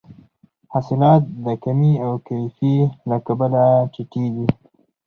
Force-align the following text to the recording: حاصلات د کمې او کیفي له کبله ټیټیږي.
حاصلات 0.73 1.23
د 1.45 1.47
کمې 1.63 1.93
او 2.05 2.11
کیفي 2.27 2.75
له 3.09 3.17
کبله 3.25 3.63
ټیټیږي. 3.93 4.47